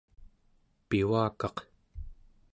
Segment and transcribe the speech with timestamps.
[0.87, 1.57] pivakaq